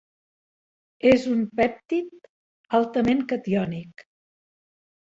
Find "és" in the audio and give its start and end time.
1.09-1.27